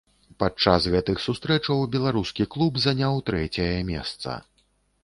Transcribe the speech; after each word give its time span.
Падчас 0.43 0.87
гэтых 0.93 1.21
сустрэчаў 1.25 1.83
беларускі 1.97 2.49
клуб 2.57 2.73
заняў 2.87 3.25
трэцяе 3.31 3.73
месца. 3.93 4.29